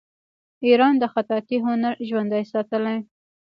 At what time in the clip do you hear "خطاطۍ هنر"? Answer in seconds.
1.13-1.93